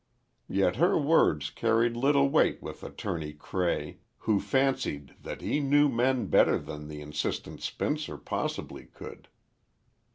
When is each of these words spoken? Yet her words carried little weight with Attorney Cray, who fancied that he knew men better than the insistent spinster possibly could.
Yet 0.49 0.77
her 0.77 0.97
words 0.97 1.51
carried 1.51 1.95
little 1.95 2.27
weight 2.27 2.59
with 2.59 2.83
Attorney 2.83 3.33
Cray, 3.33 3.99
who 4.17 4.39
fancied 4.39 5.13
that 5.21 5.41
he 5.41 5.59
knew 5.59 5.89
men 5.89 6.25
better 6.25 6.57
than 6.57 6.87
the 6.87 7.01
insistent 7.01 7.61
spinster 7.61 8.17
possibly 8.17 8.85
could. 8.85 9.27